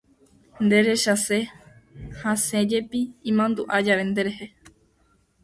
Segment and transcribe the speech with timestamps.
[0.63, 1.37] Nderechase,
[2.21, 2.99] hasẽjepi
[3.31, 4.45] imandu'a jave nderehe.